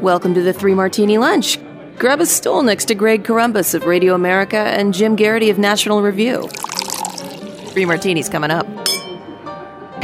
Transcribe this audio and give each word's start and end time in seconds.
Welcome 0.00 0.32
to 0.32 0.40
the 0.40 0.54
Three 0.54 0.72
Martini 0.72 1.18
Lunch. 1.18 1.58
Grab 1.98 2.22
a 2.22 2.26
stool 2.26 2.62
next 2.62 2.86
to 2.86 2.94
Greg 2.94 3.22
Corombos 3.22 3.74
of 3.74 3.84
Radio 3.84 4.14
America 4.14 4.56
and 4.56 4.94
Jim 4.94 5.14
Geraghty 5.14 5.50
of 5.50 5.58
National 5.58 6.00
Review. 6.00 6.48
Three 7.68 7.84
martinis 7.84 8.30
coming 8.30 8.50
up 8.50 8.79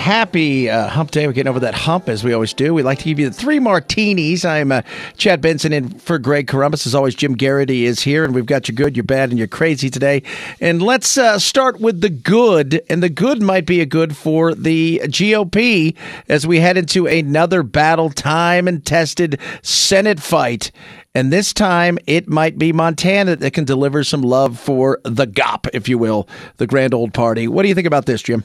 happy 0.06 0.70
uh, 0.70 0.86
hump 0.86 1.10
day. 1.10 1.26
We're 1.26 1.32
getting 1.32 1.50
over 1.50 1.58
that 1.58 1.74
hump 1.74 2.08
as 2.08 2.22
we 2.22 2.32
always 2.32 2.54
do. 2.54 2.72
We 2.72 2.84
like 2.84 3.00
to 3.00 3.06
give 3.06 3.18
you 3.18 3.28
the 3.28 3.34
three 3.34 3.58
martinis. 3.58 4.44
I'm 4.44 4.70
uh, 4.70 4.82
Chad 5.16 5.40
Benson 5.40 5.72
in 5.72 5.98
for 5.98 6.20
Greg 6.20 6.46
Corombos. 6.46 6.86
As 6.86 6.94
always, 6.94 7.16
Jim 7.16 7.36
Geraghty 7.36 7.86
is 7.86 8.02
here, 8.02 8.24
and 8.24 8.32
we've 8.32 8.46
got 8.46 8.68
your 8.68 8.76
good, 8.76 8.96
your 8.96 9.02
bad, 9.02 9.30
and 9.30 9.38
your 9.38 9.48
crazy 9.48 9.90
today. 9.90 10.22
And 10.60 10.80
let's 10.80 11.18
uh, 11.18 11.40
start 11.40 11.80
with 11.80 12.02
the 12.02 12.08
good. 12.08 12.80
And 12.88 13.02
the 13.02 13.08
good 13.08 13.42
might 13.42 13.66
be 13.66 13.80
a 13.80 13.84
good 13.84 14.16
for 14.16 14.54
the 14.54 15.00
GOP 15.06 15.96
as 16.28 16.46
we 16.46 16.60
head 16.60 16.76
into 16.76 17.08
another 17.08 17.64
battle 17.64 18.10
time 18.10 18.68
and 18.68 18.86
tested 18.86 19.40
Senate 19.62 20.20
fight. 20.20 20.70
And 21.16 21.32
this 21.32 21.52
time, 21.52 21.98
it 22.06 22.28
might 22.28 22.58
be 22.58 22.72
Montana 22.72 23.34
that 23.34 23.54
can 23.54 23.64
deliver 23.64 24.04
some 24.04 24.22
love 24.22 24.56
for 24.56 25.00
the 25.02 25.26
GOP, 25.26 25.68
if 25.72 25.88
you 25.88 25.98
will, 25.98 26.28
the 26.58 26.68
grand 26.68 26.94
old 26.94 27.12
party. 27.12 27.48
What 27.48 27.62
do 27.62 27.68
you 27.68 27.74
think 27.74 27.88
about 27.88 28.06
this, 28.06 28.22
Jim? 28.22 28.44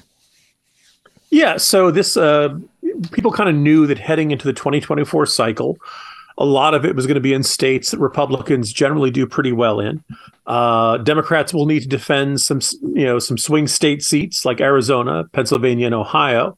Yeah, 1.31 1.57
so 1.57 1.91
this 1.91 2.17
uh, 2.17 2.59
people 3.11 3.31
kind 3.31 3.49
of 3.49 3.55
knew 3.55 3.87
that 3.87 3.97
heading 3.97 4.31
into 4.31 4.45
the 4.45 4.53
2024 4.53 5.25
cycle, 5.25 5.77
a 6.37 6.45
lot 6.45 6.73
of 6.73 6.85
it 6.85 6.95
was 6.95 7.07
going 7.07 7.15
to 7.15 7.21
be 7.21 7.33
in 7.33 7.41
states 7.41 7.91
that 7.91 7.99
Republicans 7.99 8.71
generally 8.71 9.11
do 9.11 9.25
pretty 9.25 9.53
well 9.53 9.79
in. 9.79 10.03
Uh, 10.45 10.97
Democrats 10.97 11.53
will 11.53 11.65
need 11.65 11.81
to 11.81 11.87
defend 11.87 12.41
some, 12.41 12.59
you 12.81 13.05
know, 13.05 13.17
some 13.17 13.37
swing 13.37 13.67
state 13.67 14.03
seats 14.03 14.43
like 14.43 14.59
Arizona, 14.59 15.23
Pennsylvania, 15.31 15.85
and 15.85 15.95
Ohio. 15.95 16.57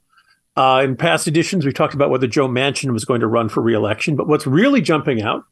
Uh, 0.55 0.82
in 0.84 0.96
past 0.96 1.27
editions, 1.27 1.66
we 1.66 1.71
talked 1.71 1.94
about 1.94 2.10
whether 2.10 2.27
Joe 2.27 2.48
Manchin 2.48 2.94
was 2.94 3.05
going 3.05 3.21
to 3.21 3.27
run 3.27 3.49
for 3.49 3.62
reelection, 3.62 4.16
but 4.16 4.27
what's 4.27 4.48
really 4.48 4.82
jumping 4.82 5.21
out 5.21 5.43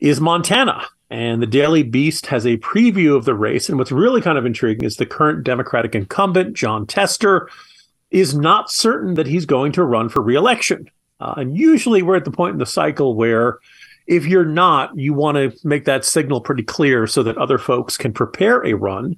is 0.00 0.20
Montana. 0.20 0.86
And 1.10 1.42
the 1.42 1.46
Daily 1.46 1.82
Beast 1.82 2.26
has 2.26 2.46
a 2.46 2.56
preview 2.58 3.16
of 3.16 3.24
the 3.24 3.34
race. 3.34 3.68
And 3.68 3.78
what's 3.78 3.92
really 3.92 4.20
kind 4.20 4.38
of 4.38 4.46
intriguing 4.46 4.84
is 4.84 4.96
the 4.96 5.06
current 5.06 5.44
Democratic 5.44 5.94
incumbent, 5.94 6.54
Jon 6.54 6.86
Tester, 6.86 7.48
is 8.12 8.34
not 8.34 8.70
certain 8.70 9.14
that 9.14 9.26
he's 9.26 9.46
going 9.46 9.72
to 9.72 9.84
run 9.84 10.08
for 10.08 10.22
reelection. 10.22 10.88
Uh, 11.18 11.34
and 11.38 11.56
usually 11.56 12.02
we're 12.02 12.16
at 12.16 12.24
the 12.24 12.30
point 12.30 12.52
in 12.52 12.58
the 12.58 12.66
cycle 12.66 13.14
where 13.14 13.58
if 14.06 14.26
you're 14.26 14.44
not, 14.44 14.96
you 14.96 15.14
want 15.14 15.36
to 15.36 15.66
make 15.66 15.84
that 15.86 16.04
signal 16.04 16.40
pretty 16.40 16.62
clear 16.62 17.06
so 17.06 17.22
that 17.22 17.38
other 17.38 17.58
folks 17.58 17.96
can 17.96 18.12
prepare 18.12 18.64
a 18.66 18.74
run. 18.74 19.16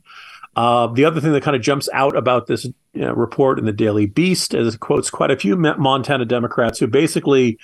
Uh, 0.56 0.86
the 0.88 1.04
other 1.04 1.20
thing 1.20 1.32
that 1.32 1.42
kind 1.42 1.56
of 1.56 1.62
jumps 1.62 1.88
out 1.92 2.16
about 2.16 2.46
this 2.46 2.64
you 2.64 3.00
know, 3.00 3.12
report 3.12 3.58
in 3.58 3.64
the 3.64 3.72
Daily 3.72 4.06
Beast 4.06 4.54
is 4.54 4.74
it 4.74 4.80
quotes 4.80 5.10
quite 5.10 5.30
a 5.30 5.36
few 5.36 5.56
Montana 5.56 6.24
Democrats 6.24 6.78
who 6.78 6.86
basically 6.86 7.58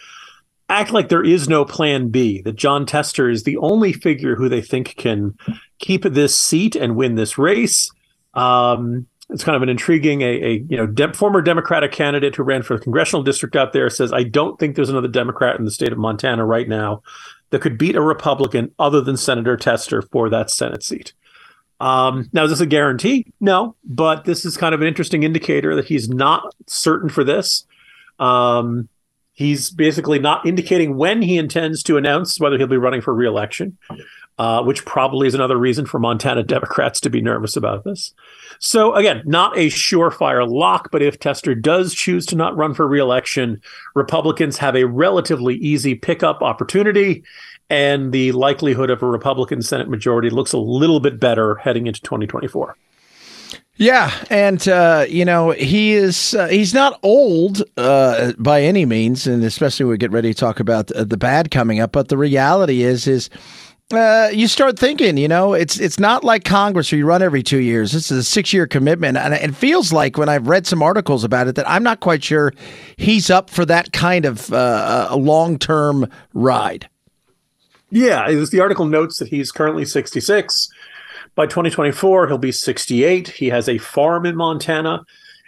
act 0.68 0.92
like 0.92 1.08
there 1.08 1.24
is 1.24 1.48
no 1.48 1.64
plan 1.64 2.08
B, 2.08 2.42
that 2.42 2.56
Jon 2.56 2.86
Tester 2.86 3.28
is 3.28 3.42
the 3.42 3.56
only 3.58 3.92
figure 3.92 4.36
who 4.36 4.48
they 4.48 4.62
think 4.62 4.96
can 4.96 5.36
keep 5.78 6.02
this 6.02 6.36
seat 6.36 6.74
and 6.74 6.96
win 6.96 7.14
this 7.14 7.38
race. 7.38 7.90
Um, 8.34 9.06
it's 9.32 9.44
kind 9.44 9.56
of 9.56 9.62
an 9.62 9.68
intriguing 9.68 10.22
a, 10.22 10.44
a 10.44 10.64
you 10.68 10.76
know 10.76 10.86
de- 10.86 11.12
former 11.12 11.40
Democratic 11.40 11.92
candidate 11.92 12.34
who 12.36 12.42
ran 12.42 12.62
for 12.62 12.76
the 12.76 12.82
congressional 12.82 13.22
district 13.22 13.56
out 13.56 13.72
there 13.72 13.88
says 13.90 14.12
I 14.12 14.24
don't 14.24 14.58
think 14.58 14.76
there's 14.76 14.90
another 14.90 15.08
Democrat 15.08 15.58
in 15.58 15.64
the 15.64 15.70
state 15.70 15.92
of 15.92 15.98
Montana 15.98 16.44
right 16.44 16.68
now 16.68 17.02
that 17.50 17.60
could 17.60 17.78
beat 17.78 17.96
a 17.96 18.00
Republican 18.00 18.72
other 18.78 19.00
than 19.00 19.16
Senator 19.16 19.56
Tester 19.56 20.02
for 20.02 20.28
that 20.30 20.50
Senate 20.50 20.82
seat. 20.82 21.12
Um, 21.80 22.28
now, 22.32 22.44
is 22.44 22.50
this 22.50 22.60
a 22.60 22.66
guarantee? 22.66 23.26
No, 23.40 23.74
but 23.84 24.24
this 24.24 24.44
is 24.44 24.56
kind 24.56 24.74
of 24.74 24.82
an 24.82 24.86
interesting 24.86 25.22
indicator 25.22 25.74
that 25.74 25.86
he's 25.86 26.08
not 26.08 26.54
certain 26.66 27.08
for 27.08 27.24
this. 27.24 27.66
Um, 28.18 28.88
he's 29.32 29.70
basically 29.70 30.18
not 30.18 30.44
indicating 30.46 30.96
when 30.96 31.22
he 31.22 31.38
intends 31.38 31.82
to 31.84 31.96
announce 31.96 32.38
whether 32.38 32.58
he'll 32.58 32.66
be 32.66 32.76
running 32.76 33.00
for 33.00 33.14
reelection 33.14 33.76
uh, 34.40 34.62
which 34.62 34.86
probably 34.86 35.28
is 35.28 35.34
another 35.34 35.58
reason 35.58 35.84
for 35.84 35.98
Montana 35.98 36.42
Democrats 36.56 36.98
to 37.00 37.10
be 37.10 37.20
nervous 37.20 37.56
about 37.56 37.84
this. 37.84 38.14
So, 38.58 38.94
again, 38.94 39.22
not 39.26 39.56
a 39.56 39.66
surefire 39.66 40.50
lock, 40.50 40.90
but 40.90 41.02
if 41.02 41.18
Tester 41.18 41.54
does 41.54 41.92
choose 41.92 42.24
to 42.26 42.36
not 42.36 42.56
run 42.56 42.72
for 42.72 42.88
reelection, 42.88 43.60
Republicans 43.94 44.56
have 44.56 44.76
a 44.76 44.84
relatively 44.84 45.56
easy 45.56 45.94
pickup 45.94 46.40
opportunity, 46.40 47.22
and 47.68 48.12
the 48.12 48.32
likelihood 48.32 48.88
of 48.88 49.02
a 49.02 49.06
Republican 49.06 49.60
Senate 49.60 49.90
majority 49.90 50.30
looks 50.30 50.54
a 50.54 50.58
little 50.58 51.00
bit 51.00 51.20
better 51.20 51.56
heading 51.56 51.86
into 51.86 52.00
2024. 52.00 52.76
Yeah, 53.80 54.12
and 54.28 54.68
uh, 54.68 55.06
you 55.08 55.24
know 55.24 55.52
he 55.52 55.92
is 55.94 56.34
uh, 56.34 56.50
not 56.74 57.00
old 57.02 57.62
uh, 57.78 58.32
by 58.36 58.60
any 58.60 58.84
means, 58.84 59.26
and 59.26 59.42
especially 59.42 59.86
we 59.86 59.96
get 59.96 60.12
ready 60.12 60.34
to 60.34 60.38
talk 60.38 60.60
about 60.60 60.88
the 60.88 61.16
bad 61.16 61.50
coming 61.50 61.80
up. 61.80 61.90
But 61.90 62.08
the 62.08 62.18
reality 62.18 62.82
is, 62.82 63.06
is 63.06 63.30
uh, 63.90 64.28
you 64.34 64.48
start 64.48 64.78
thinking, 64.78 65.16
you 65.16 65.28
know, 65.28 65.54
it's 65.54 65.80
it's 65.80 65.98
not 65.98 66.24
like 66.24 66.44
Congress 66.44 66.92
where 66.92 66.98
you 66.98 67.06
run 67.06 67.22
every 67.22 67.42
two 67.42 67.60
years. 67.60 67.92
This 67.92 68.10
is 68.10 68.18
a 68.18 68.22
six 68.22 68.52
year 68.52 68.66
commitment, 68.66 69.16
and 69.16 69.32
it 69.32 69.54
feels 69.54 69.94
like 69.94 70.18
when 70.18 70.28
I've 70.28 70.46
read 70.46 70.66
some 70.66 70.82
articles 70.82 71.24
about 71.24 71.48
it 71.48 71.54
that 71.54 71.66
I'm 71.66 71.82
not 71.82 72.00
quite 72.00 72.22
sure 72.22 72.52
he's 72.98 73.30
up 73.30 73.48
for 73.48 73.64
that 73.64 73.94
kind 73.94 74.26
of 74.26 74.52
uh, 74.52 75.08
long 75.16 75.58
term 75.58 76.06
ride. 76.34 76.86
Yeah, 77.90 78.30
the 78.30 78.60
article 78.60 78.84
notes 78.84 79.18
that 79.18 79.28
he's 79.28 79.50
currently 79.50 79.84
66. 79.84 80.68
By 81.34 81.46
2024, 81.46 82.28
he'll 82.28 82.38
be 82.38 82.52
68. 82.52 83.28
He 83.28 83.48
has 83.48 83.68
a 83.68 83.78
farm 83.78 84.26
in 84.26 84.36
Montana. 84.36 85.04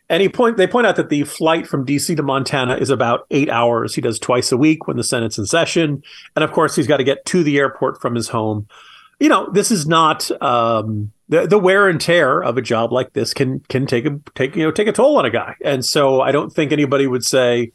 And 0.09 0.20
he 0.20 0.28
point 0.28 0.59
they 0.59 0.66
point 0.66 0.87
out 0.87 0.97
that 0.97 1.09
the 1.09 1.25
flight 1.25 1.66
from 1.66 1.87
DC 1.87 2.15
to 2.16 2.22
Montana 2.22 2.76
is 2.76 2.91
about 2.91 3.26
eight 3.31 3.48
hours. 3.48 3.94
He 3.94 4.03
does 4.03 4.19
twice 4.19 4.53
a 4.53 4.59
week 4.59 4.87
when 4.87 4.98
the 4.98 5.04
Senate's 5.04 5.38
in 5.38 5.47
session, 5.47 6.03
and 6.37 6.44
of 6.44 6.53
course 6.53 6.76
he's 6.76 6.87
got 6.87 6.98
to 6.98 7.04
get 7.04 7.25
to 7.26 7.43
the 7.43 7.56
airport 7.56 7.98
from 7.98 8.15
his 8.15 8.28
home. 8.28 8.69
You 9.20 9.31
know, 9.31 9.48
this 9.50 9.70
is 9.70 9.87
not 9.87 10.31
um, 10.43 11.12
the 11.31 11.47
the 11.47 11.59
wear 11.59 11.88
and 11.88 11.99
tear 11.99 12.43
of 12.43 12.59
a 12.59 12.62
job 12.62 12.93
like 12.93 13.14
this 13.14 13.32
can 13.32 13.60
can 13.70 13.87
take 13.87 14.04
a 14.04 14.20
take 14.34 14.54
you 14.54 14.64
know 14.64 14.70
take 14.70 14.88
a 14.88 14.93
toll 14.93 15.16
on 15.16 15.25
a 15.25 15.31
guy, 15.31 15.54
and 15.64 15.82
so 15.82 16.20
I 16.20 16.31
don't 16.31 16.50
think 16.50 16.72
anybody 16.72 17.06
would 17.06 17.25
say. 17.25 17.72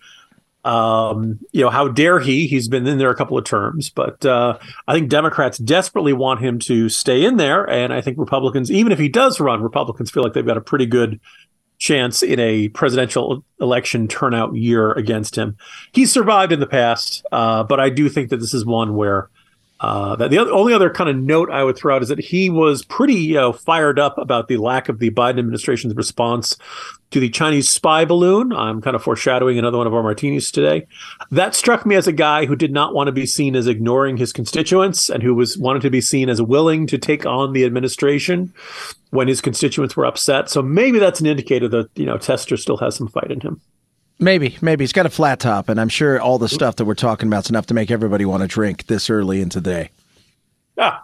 Um, 0.64 1.40
you 1.52 1.62
know, 1.62 1.70
how 1.70 1.88
dare 1.88 2.20
he? 2.20 2.48
He's 2.48 2.68
been 2.68 2.86
in 2.88 2.98
there 2.98 3.10
a 3.10 3.16
couple 3.16 3.38
of 3.38 3.46
terms, 3.46 3.90
but 3.90 4.26
uh, 4.26 4.58
I 4.88 4.94
think 4.94 5.10
Democrats 5.10 5.58
desperately 5.58 6.12
want 6.14 6.42
him 6.42 6.60
to 6.60 6.90
stay 6.90 7.24
in 7.24 7.38
there. 7.38 7.70
And 7.70 7.94
I 7.94 8.02
think 8.02 8.18
Republicans, 8.18 8.70
even 8.70 8.92
if 8.92 9.00
he 9.00 9.08
does 9.08 9.40
run, 9.40 9.62
Republicans 9.62 10.12
feel 10.12 10.24
like 10.24 10.34
they've 10.34 10.46
got 10.46 10.58
a 10.58 10.62
pretty 10.62 10.86
good 10.86 11.22
chance 11.78 12.24
in 12.24 12.40
a 12.40 12.70
presidential 12.70 13.44
election 13.62 14.08
turnout 14.08 14.56
year 14.56 14.92
against 14.94 15.38
him. 15.38 15.56
He's 15.94 16.12
survived 16.12 16.52
in 16.52 16.60
the 16.60 16.68
past, 16.68 17.26
uh, 17.32 17.64
but 17.64 17.80
I 17.80 17.90
do 17.90 18.10
think 18.10 18.30
that 18.30 18.38
this 18.38 18.54
is 18.54 18.66
one 18.66 18.96
where 18.96 19.30
uh, 19.80 20.16
the 20.16 20.40
other, 20.40 20.52
only 20.52 20.74
other 20.74 20.90
kind 20.90 21.10
of 21.10 21.16
note 21.16 21.52
I 21.52 21.64
would 21.64 21.78
throw 21.78 21.96
out 21.96 22.02
is 22.02 22.10
that 22.10 22.20
he 22.20 22.50
was 22.50 22.84
pretty 22.84 23.34
know, 23.34 23.54
fired 23.54 24.00
up 24.00 24.18
about 24.18 24.48
the 24.48 24.58
lack 24.58 24.90
of 24.90 25.00
the 25.00 25.12
Biden 25.12 25.38
administration's 25.38 25.96
response 25.96 26.58
to 27.12 27.20
the 27.20 27.30
Chinese 27.30 27.70
spy 27.70 28.04
balloon. 28.04 28.52
I'm 28.52 28.82
kind 28.82 28.96
of 28.96 29.04
foreshadowing 29.04 29.60
another 29.60 29.78
one 29.78 29.88
of 29.88 29.94
our 29.94 30.04
martinis 30.04 30.52
today. 30.52 30.88
That 31.32 31.56
struck 31.56 31.86
me 31.86 31.96
as 31.96 32.08
a 32.08 32.12
guy 32.12 32.46
who 32.46 32.56
did 32.56 32.74
not 32.74 32.94
want 32.94 33.08
to 33.08 33.12
be 33.12 33.26
seen 33.26 33.56
as 33.56 33.68
ignoring 33.68 34.18
his 34.18 34.34
constituents 34.34 35.10
and 35.10 35.22
who 35.22 35.36
was 35.36 35.58
wanted 35.58 35.84
to 35.84 35.90
be 35.92 36.02
seen 36.02 36.28
as 36.28 36.42
willing 36.42 36.88
to 36.88 36.98
take 36.98 37.26
on 37.26 37.54
the 37.54 37.64
administration 37.64 38.54
when 39.12 39.28
his 39.28 39.42
constituents 39.42 39.96
were 39.96 40.06
upset. 40.06 40.50
So 40.50 40.62
maybe 40.62 41.00
that's 41.00 41.20
an 41.20 41.28
indicator 41.28 41.68
that 41.70 41.90
you 41.96 42.06
know 42.06 42.18
Tester 42.18 42.58
still 42.58 42.78
has 42.78 42.96
some 42.96 43.08
fight 43.08 43.32
in 43.32 43.42
him. 43.42 43.62
Maybe, 44.20 44.58
maybe 44.62 44.84
he's 44.84 44.94
got 44.94 45.06
a 45.06 45.12
flat 45.12 45.40
top, 45.40 45.70
and 45.70 45.80
I'm 45.80 45.90
sure 45.90 46.20
all 46.20 46.40
the 46.40 46.50
stuff 46.50 46.78
that 46.78 46.86
we're 46.86 46.96
talking 46.96 47.28
about 47.28 47.46
is 47.46 47.50
enough 47.52 47.68
to 47.68 47.76
make 47.76 47.92
everybody 47.92 48.26
want 48.26 48.42
to 48.42 48.48
drink 48.48 48.88
this 48.88 49.10
early 49.10 49.42
into 49.42 49.60
the 49.60 49.70
day. 49.70 49.90
Ah, 50.80 51.04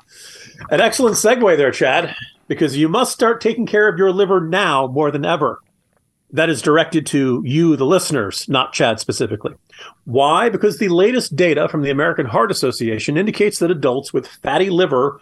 an 0.72 0.82
excellent 0.82 1.16
segue 1.16 1.58
there, 1.58 1.72
Chad, 1.72 2.16
because 2.48 2.76
you 2.76 2.90
must 2.90 3.12
start 3.12 3.40
taking 3.40 3.68
care 3.68 3.88
of 3.88 4.00
your 4.00 4.12
liver 4.12 4.42
now 4.42 4.88
more 4.88 5.12
than 5.12 5.26
ever. 5.26 5.60
That 6.32 6.50
is 6.50 6.64
directed 6.64 7.06
to 7.08 7.44
you, 7.46 7.76
the 7.76 7.86
listeners, 7.86 8.50
not 8.50 8.74
Chad 8.74 9.00
specifically. 9.00 9.54
Why? 10.06 10.50
Because 10.50 10.80
the 10.80 10.90
latest 10.90 11.36
data 11.36 11.70
from 11.70 11.84
the 11.84 11.92
American 11.92 12.26
Heart 12.26 12.50
Association 12.50 13.18
indicates 13.18 13.60
that 13.60 13.70
adults 13.70 14.12
with 14.12 14.28
fatty 14.28 14.72
liver 14.72 15.20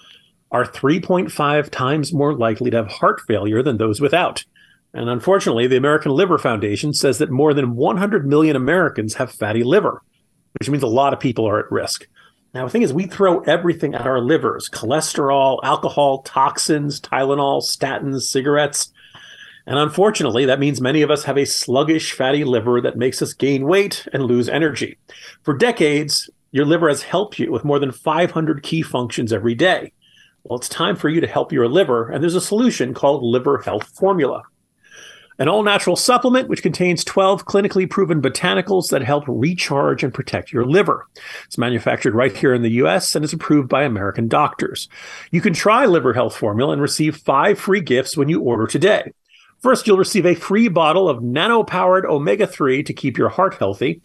are 0.51 0.65
3.5 0.65 1.69
times 1.69 2.13
more 2.13 2.33
likely 2.33 2.71
to 2.71 2.77
have 2.77 2.87
heart 2.87 3.19
failure 3.27 3.61
than 3.61 3.77
those 3.77 3.99
without. 3.99 4.45
And 4.93 5.09
unfortunately, 5.09 5.67
the 5.67 5.77
American 5.77 6.11
Liver 6.11 6.37
Foundation 6.37 6.93
says 6.93 7.17
that 7.19 7.31
more 7.31 7.53
than 7.53 7.75
100 7.75 8.27
million 8.27 8.55
Americans 8.55 9.13
have 9.15 9.31
fatty 9.31 9.63
liver, 9.63 10.01
which 10.59 10.69
means 10.69 10.83
a 10.83 10.87
lot 10.87 11.13
of 11.13 11.19
people 11.19 11.47
are 11.47 11.59
at 11.59 11.71
risk. 11.71 12.07
Now, 12.53 12.65
the 12.65 12.71
thing 12.71 12.81
is, 12.81 12.91
we 12.91 13.05
throw 13.05 13.39
everything 13.41 13.95
at 13.95 14.05
our 14.05 14.19
livers 14.19 14.69
cholesterol, 14.69 15.59
alcohol, 15.63 16.23
toxins, 16.23 16.99
Tylenol, 16.99 17.61
statins, 17.63 18.23
cigarettes. 18.23 18.91
And 19.65 19.79
unfortunately, 19.79 20.45
that 20.45 20.59
means 20.59 20.81
many 20.81 21.01
of 21.01 21.11
us 21.11 21.23
have 21.23 21.37
a 21.37 21.45
sluggish 21.45 22.11
fatty 22.11 22.43
liver 22.43 22.81
that 22.81 22.97
makes 22.97 23.21
us 23.21 23.31
gain 23.31 23.67
weight 23.67 24.05
and 24.11 24.23
lose 24.23 24.49
energy. 24.49 24.97
For 25.43 25.55
decades, 25.55 26.29
your 26.51 26.65
liver 26.65 26.89
has 26.89 27.03
helped 27.03 27.39
you 27.39 27.51
with 27.51 27.63
more 27.63 27.79
than 27.79 27.91
500 27.93 28.63
key 28.63 28.81
functions 28.81 29.31
every 29.31 29.55
day. 29.55 29.93
Well, 30.43 30.57
it's 30.57 30.67
time 30.67 30.97
for 30.97 31.07
you 31.07 31.21
to 31.21 31.27
help 31.27 31.53
your 31.53 31.69
liver, 31.69 32.09
and 32.09 32.21
there's 32.21 32.35
a 32.35 32.41
solution 32.41 32.93
called 32.93 33.23
Liver 33.23 33.59
Health 33.59 33.87
Formula. 33.97 34.43
An 35.41 35.47
all 35.47 35.63
natural 35.63 35.95
supplement 35.95 36.47
which 36.49 36.61
contains 36.61 37.03
12 37.03 37.45
clinically 37.45 37.89
proven 37.89 38.21
botanicals 38.21 38.89
that 38.89 39.01
help 39.01 39.23
recharge 39.27 40.03
and 40.03 40.13
protect 40.13 40.53
your 40.53 40.67
liver. 40.67 41.07
It's 41.45 41.57
manufactured 41.57 42.13
right 42.13 42.35
here 42.35 42.53
in 42.53 42.61
the 42.61 42.73
US 42.73 43.15
and 43.15 43.25
is 43.25 43.33
approved 43.33 43.67
by 43.67 43.81
American 43.81 44.27
doctors. 44.27 44.87
You 45.31 45.41
can 45.41 45.53
try 45.53 45.87
Liver 45.87 46.13
Health 46.13 46.35
Formula 46.35 46.73
and 46.73 46.81
receive 46.81 47.17
five 47.17 47.57
free 47.57 47.81
gifts 47.81 48.15
when 48.15 48.29
you 48.29 48.39
order 48.39 48.67
today. 48.67 49.13
First, 49.61 49.87
you'll 49.87 49.97
receive 49.97 50.27
a 50.27 50.35
free 50.35 50.67
bottle 50.67 51.09
of 51.09 51.23
nano 51.23 51.63
powered 51.63 52.05
omega 52.05 52.45
3 52.45 52.83
to 52.83 52.93
keep 52.93 53.17
your 53.17 53.29
heart 53.29 53.55
healthy. 53.55 53.99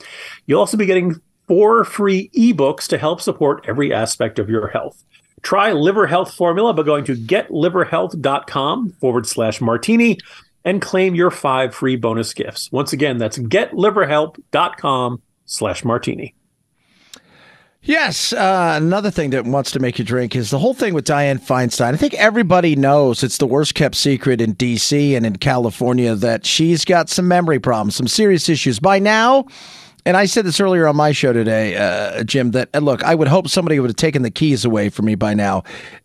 You'll 0.47 0.61
also 0.61 0.79
be 0.79 0.87
getting 0.87 1.21
four 1.47 1.85
free 1.85 2.31
ebooks 2.31 2.89
to 2.89 2.97
help 2.97 3.21
support 3.21 3.67
every 3.69 3.93
aspect 3.93 4.39
of 4.39 4.49
your 4.49 4.69
health. 4.69 5.05
Try 5.43 5.73
Liver 5.73 6.07
Health 6.07 6.35
Formula 6.35 6.73
by 6.73 6.83
going 6.83 7.05
to 7.05 7.15
getliverhealth.com 7.15 8.91
forward 9.01 9.27
slash 9.27 9.61
martini 9.61 10.19
and 10.67 10.83
claim 10.83 11.15
your 11.15 11.31
five 11.31 11.75
free 11.75 11.97
bonus 11.97 12.35
gifts. 12.35 12.71
Once 12.73 12.93
again, 12.93 13.17
that's 13.17 13.39
getliverhelp.com 13.39 15.23
slash 15.47 15.85
martini. 15.85 16.35
Yes, 17.83 18.33
uh, 18.33 18.75
another 18.77 19.13
thing 19.13 19.31
that 19.31 19.45
wants 19.45 19.71
to 19.71 19.79
make 19.79 19.97
you 20.01 20.05
drink 20.05 20.35
is 20.35 20.51
the 20.51 20.59
whole 20.59 20.75
thing 20.75 20.93
with 20.93 21.07
Dianne 21.07 21.41
Feinstein. 21.41 21.95
I 21.95 21.97
think 21.97 22.15
everybody 22.15 22.75
knows 22.75 23.23
it's 23.23 23.39
the 23.39 23.47
worst 23.47 23.77
kept 23.77 23.95
secret 23.95 24.41
in 24.41 24.55
D.C. 24.55 25.15
and 25.15 25.25
in 25.25 25.37
California 25.37 26.17
that 26.17 26.45
she's 26.45 26.85
got 26.85 27.09
some 27.09 27.29
memory 27.29 27.61
problems, 27.61 27.95
some 27.95 28.09
serious 28.09 28.49
issues. 28.49 28.81
By 28.81 28.99
now, 28.99 29.47
and 30.07 30.17
I 30.17 30.25
said 30.27 30.47
this 30.47 30.61
earlier 30.61 30.87
on 30.87 30.95
my 30.95 31.11
show 31.11 31.33
today, 31.33 31.77
uh, 31.77 32.23
Jim, 32.23 32.53
that 32.53 32.71
uh, 32.73 32.79
look, 32.79 33.03
I 33.03 33.15
would 33.15 33.27
hope 33.27 33.49
somebody 33.49 33.81
would 33.81 33.91
have 33.91 33.97
taken 33.97 34.23
the 34.23 34.31
keys 34.31 34.65
away 34.65 34.89
from 34.89 35.05
me 35.05 35.17
by 35.17 35.35
now. 35.35 35.65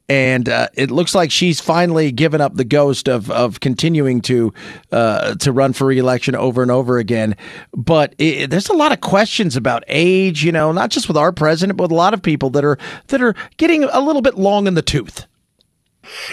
And 0.09 0.49
uh, 0.49 0.69
it 0.73 0.89
looks 0.89 1.13
like 1.13 1.29
she's 1.29 1.61
finally 1.61 2.11
given 2.11 2.41
up 2.41 2.55
the 2.55 2.65
ghost 2.65 3.07
of 3.07 3.29
of 3.29 3.59
continuing 3.59 4.19
to 4.21 4.53
uh, 4.91 5.35
to 5.35 5.51
run 5.51 5.71
for 5.73 5.85
reelection 5.85 6.35
over 6.35 6.63
and 6.63 6.71
over 6.71 6.97
again. 6.97 7.35
But 7.73 8.15
it, 8.17 8.49
there's 8.49 8.69
a 8.69 8.73
lot 8.73 8.91
of 8.91 9.01
questions 9.01 9.55
about 9.55 9.83
age, 9.87 10.43
you 10.43 10.51
know, 10.51 10.71
not 10.71 10.89
just 10.89 11.07
with 11.07 11.15
our 11.15 11.31
president, 11.31 11.77
but 11.77 11.83
with 11.83 11.91
a 11.91 11.95
lot 11.95 12.15
of 12.15 12.23
people 12.23 12.49
that 12.49 12.65
are 12.65 12.79
that 13.07 13.21
are 13.21 13.35
getting 13.57 13.83
a 13.83 14.01
little 14.01 14.23
bit 14.23 14.35
long 14.35 14.65
in 14.67 14.73
the 14.73 14.81
tooth. 14.81 15.27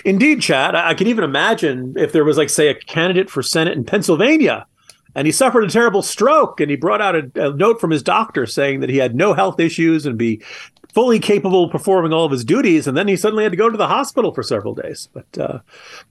Indeed, 0.07 0.41
Chad. 0.41 0.75
I 0.75 0.95
can 0.95 1.07
even 1.07 1.23
imagine 1.23 1.93
if 1.97 2.13
there 2.13 2.25
was, 2.25 2.39
like, 2.39 2.49
say, 2.49 2.69
a 2.69 2.75
candidate 2.75 3.29
for 3.29 3.43
Senate 3.43 3.77
in 3.77 3.85
Pennsylvania 3.85 4.67
and 5.19 5.27
he 5.27 5.33
suffered 5.33 5.65
a 5.65 5.69
terrible 5.69 6.01
stroke 6.01 6.61
and 6.61 6.71
he 6.71 6.77
brought 6.77 7.01
out 7.01 7.17
a, 7.17 7.29
a, 7.35 7.53
note 7.53 7.81
from 7.81 7.91
his 7.91 8.05
doctor 8.05 8.47
saying 8.47 8.79
that 8.79 8.89
he 8.89 8.99
had 8.99 9.17
no 9.17 9.35
health 9.35 9.59
issues 9.59 10.07
and 10.07 10.17
be 10.17 10.41
fully 10.95 11.19
capable 11.19 11.65
of 11.65 11.73
performing 11.73 12.13
all 12.13 12.25
of 12.25 12.31
his 12.31 12.45
duties. 12.45 12.87
And 12.87 12.97
then 12.97 13.09
he 13.09 13.17
suddenly 13.17 13.43
had 13.43 13.51
to 13.51 13.59
go 13.59 13.69
to 13.69 13.77
the 13.77 13.89
hospital 13.89 14.33
for 14.33 14.45
several 14.45 14.77
days. 14.77 15.09
But 15.13 15.37
uh, 15.37 15.59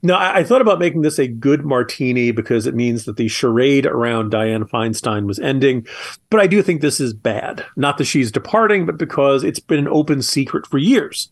no 0.02 0.14
I, 0.14 0.40
I, 0.40 0.44
thought 0.44 0.60
about 0.60 0.78
making 0.78 1.00
this 1.00 1.18
a 1.18 1.26
good 1.26 1.64
martini 1.64 2.32
because 2.32 2.66
it 2.66 2.74
means 2.74 3.06
that 3.06 3.16
the 3.16 3.28
charade 3.28 3.86
around 3.86 4.30
dianne 4.30 4.68
feinstein 4.68 5.24
was 5.24 5.38
ending. 5.38 5.86
But 6.28 6.40
i 6.40 6.46
do 6.46 6.62
think 6.62 6.82
this 6.82 7.00
is 7.00 7.14
bad. 7.14 7.64
Not 7.76 7.96
that 7.96 8.04
she's 8.04 8.30
departing 8.30 8.84
but 8.84 8.98
because 8.98 9.42
it's 9.42 9.58
been 9.58 9.78
an 9.78 9.88
open 9.88 10.20
secret 10.20 10.66
for 10.66 10.76
years. 10.76 11.30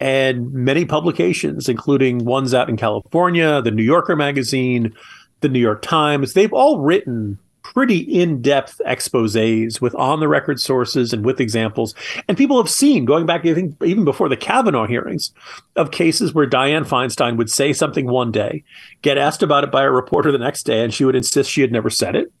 And 0.00 0.50
many 0.54 0.86
publications 0.86 1.68
including 1.68 2.24
ones 2.24 2.54
out 2.54 2.70
in 2.70 2.78
california 2.78 3.60
the 3.60 3.70
new 3.70 3.82
yorker 3.82 4.16
magazine 4.16 4.94
the 5.40 5.48
New 5.48 5.60
York 5.60 5.82
Times, 5.82 6.32
they've 6.32 6.52
all 6.52 6.80
written 6.80 7.38
pretty 7.62 7.98
in-depth 7.98 8.80
exposés 8.86 9.80
with 9.80 9.94
on-the-record 9.94 10.60
sources 10.60 11.12
and 11.12 11.24
with 11.24 11.40
examples. 11.40 11.94
And 12.26 12.36
people 12.36 12.56
have 12.56 12.70
seen, 12.70 13.04
going 13.04 13.26
back, 13.26 13.42
think, 13.42 13.76
even 13.84 14.04
before 14.04 14.28
the 14.28 14.36
Kavanaugh 14.36 14.86
hearings, 14.86 15.32
of 15.76 15.90
cases 15.90 16.34
where 16.34 16.48
Dianne 16.48 16.86
Feinstein 16.86 17.36
would 17.36 17.50
say 17.50 17.72
something 17.72 18.06
one 18.06 18.32
day, 18.32 18.64
get 19.02 19.18
asked 19.18 19.42
about 19.42 19.62
it 19.62 19.70
by 19.70 19.84
a 19.84 19.90
reporter 19.90 20.32
the 20.32 20.38
next 20.38 20.64
day, 20.64 20.82
and 20.82 20.92
she 20.92 21.04
would 21.04 21.14
insist 21.14 21.50
she 21.50 21.60
had 21.60 21.70
never 21.70 21.90
said 21.90 22.16
it. 22.16 22.32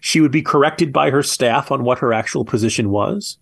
She 0.00 0.20
would 0.20 0.30
be 0.30 0.42
corrected 0.42 0.92
by 0.92 1.10
her 1.10 1.22
staff 1.22 1.72
on 1.72 1.82
what 1.82 1.98
her 1.98 2.12
actual 2.12 2.44
position 2.44 2.90
was. 2.90 3.38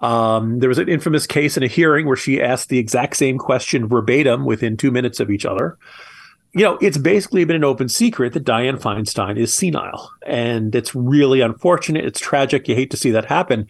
Um, 0.00 0.58
there 0.60 0.68
was 0.68 0.78
an 0.78 0.88
infamous 0.88 1.26
case 1.26 1.56
in 1.56 1.62
a 1.62 1.68
hearing 1.68 2.06
where 2.06 2.16
she 2.16 2.40
asked 2.40 2.68
the 2.68 2.78
exact 2.78 3.16
same 3.16 3.36
question 3.36 3.86
verbatim 3.86 4.44
within 4.44 4.76
two 4.76 4.90
minutes 4.90 5.20
of 5.20 5.30
each 5.30 5.44
other 5.44 5.76
you 6.54 6.64
know, 6.64 6.78
it's 6.80 6.98
basically 6.98 7.44
been 7.44 7.56
an 7.56 7.64
open 7.64 7.88
secret 7.88 8.32
that 8.32 8.44
Dianne 8.44 8.80
Feinstein 8.80 9.38
is 9.38 9.52
senile. 9.52 10.10
And 10.26 10.74
it's 10.74 10.94
really 10.94 11.40
unfortunate. 11.40 12.04
It's 12.04 12.20
tragic. 12.20 12.68
You 12.68 12.74
hate 12.74 12.90
to 12.90 12.96
see 12.96 13.10
that 13.10 13.26
happen. 13.26 13.68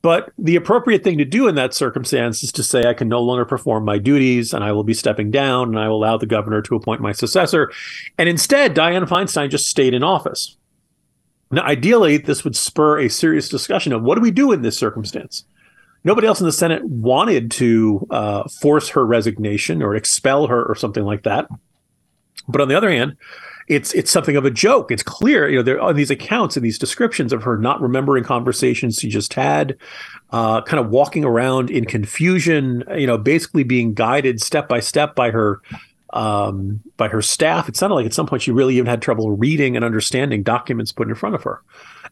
But 0.00 0.32
the 0.38 0.56
appropriate 0.56 1.02
thing 1.02 1.18
to 1.18 1.24
do 1.24 1.48
in 1.48 1.56
that 1.56 1.74
circumstance 1.74 2.42
is 2.42 2.52
to 2.52 2.62
say, 2.62 2.84
I 2.84 2.94
can 2.94 3.08
no 3.08 3.20
longer 3.20 3.44
perform 3.44 3.84
my 3.84 3.98
duties 3.98 4.52
and 4.52 4.62
I 4.62 4.72
will 4.72 4.84
be 4.84 4.94
stepping 4.94 5.30
down 5.30 5.68
and 5.68 5.78
I 5.78 5.88
will 5.88 5.96
allow 5.96 6.16
the 6.16 6.26
governor 6.26 6.62
to 6.62 6.76
appoint 6.76 7.00
my 7.00 7.12
successor. 7.12 7.72
And 8.16 8.28
instead, 8.28 8.74
Dianne 8.74 9.08
Feinstein 9.08 9.50
just 9.50 9.66
stayed 9.66 9.94
in 9.94 10.04
office. 10.04 10.56
Now, 11.50 11.62
ideally, 11.62 12.18
this 12.18 12.44
would 12.44 12.54
spur 12.54 13.00
a 13.00 13.08
serious 13.08 13.48
discussion 13.48 13.92
of 13.92 14.02
what 14.02 14.14
do 14.14 14.20
we 14.20 14.30
do 14.30 14.52
in 14.52 14.62
this 14.62 14.78
circumstance? 14.78 15.44
Nobody 16.04 16.26
else 16.26 16.40
in 16.40 16.46
the 16.46 16.52
Senate 16.52 16.84
wanted 16.84 17.50
to 17.52 18.06
uh, 18.10 18.44
force 18.60 18.90
her 18.90 19.04
resignation 19.04 19.82
or 19.82 19.96
expel 19.96 20.46
her 20.46 20.64
or 20.64 20.74
something 20.74 21.04
like 21.04 21.24
that. 21.24 21.48
But 22.48 22.60
on 22.60 22.68
the 22.68 22.76
other 22.76 22.90
hand, 22.90 23.16
it's 23.68 23.92
it's 23.94 24.10
something 24.10 24.36
of 24.36 24.44
a 24.44 24.50
joke. 24.50 24.90
It's 24.90 25.02
clear, 25.02 25.48
you 25.48 25.56
know, 25.56 25.62
there 25.62 25.80
are 25.80 25.92
these 25.92 26.10
accounts 26.10 26.56
and 26.56 26.64
these 26.64 26.78
descriptions 26.78 27.32
of 27.32 27.42
her 27.42 27.58
not 27.58 27.80
remembering 27.80 28.24
conversations 28.24 28.98
she 28.98 29.08
just 29.08 29.34
had, 29.34 29.76
uh, 30.30 30.62
kind 30.62 30.80
of 30.80 30.90
walking 30.90 31.24
around 31.24 31.70
in 31.70 31.84
confusion, 31.84 32.82
you 32.96 33.06
know, 33.06 33.18
basically 33.18 33.64
being 33.64 33.92
guided 33.92 34.40
step 34.40 34.68
by 34.68 34.80
step 34.80 35.14
by 35.14 35.30
her 35.30 35.60
um, 36.14 36.80
by 36.96 37.08
her 37.08 37.20
staff. 37.20 37.68
It 37.68 37.76
sounded 37.76 37.94
like 37.94 38.06
at 38.06 38.14
some 38.14 38.26
point 38.26 38.42
she 38.42 38.50
really 38.50 38.76
even 38.76 38.86
had 38.86 39.02
trouble 39.02 39.30
reading 39.36 39.76
and 39.76 39.84
understanding 39.84 40.42
documents 40.42 40.90
put 40.90 41.08
in 41.08 41.14
front 41.14 41.34
of 41.34 41.42
her. 41.42 41.62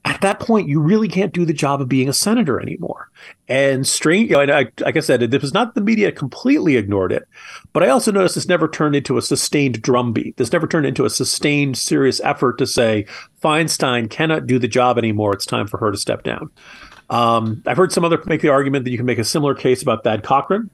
At 0.04 0.20
that 0.20 0.40
point, 0.40 0.68
you 0.68 0.80
really 0.80 1.08
can't 1.08 1.32
do 1.32 1.44
the 1.44 1.52
job 1.52 1.80
of 1.80 1.88
being 1.88 2.08
a 2.08 2.12
senator 2.12 2.60
anymore. 2.60 3.10
And 3.48 3.86
strange, 3.86 4.30
you 4.30 4.46
know, 4.46 4.54
I, 4.54 4.70
like 4.80 4.96
I 4.96 5.00
said, 5.00 5.22
it 5.22 5.42
was 5.42 5.54
not 5.54 5.74
the 5.74 5.80
media 5.80 6.12
completely 6.12 6.76
ignored 6.76 7.12
it, 7.12 7.28
but 7.72 7.82
I 7.82 7.88
also 7.88 8.12
noticed 8.12 8.34
this 8.34 8.48
never 8.48 8.68
turned 8.68 8.96
into 8.96 9.16
a 9.16 9.22
sustained 9.22 9.82
drumbeat. 9.82 10.36
This 10.36 10.52
never 10.52 10.66
turned 10.66 10.86
into 10.86 11.04
a 11.04 11.10
sustained, 11.10 11.76
serious 11.76 12.20
effort 12.20 12.58
to 12.58 12.66
say 12.66 13.06
Feinstein 13.42 14.10
cannot 14.10 14.46
do 14.46 14.58
the 14.58 14.68
job 14.68 14.98
anymore. 14.98 15.32
It's 15.32 15.46
time 15.46 15.66
for 15.66 15.78
her 15.78 15.90
to 15.90 15.98
step 15.98 16.22
down. 16.22 16.50
Um, 17.10 17.62
I've 17.66 17.76
heard 17.76 17.92
some 17.92 18.04
other 18.04 18.20
make 18.26 18.40
the 18.40 18.48
argument 18.48 18.84
that 18.84 18.90
you 18.90 18.96
can 18.96 19.06
make 19.06 19.18
a 19.18 19.24
similar 19.24 19.54
case 19.54 19.82
about 19.82 20.02
Thad 20.02 20.22
Cochran, 20.24 20.70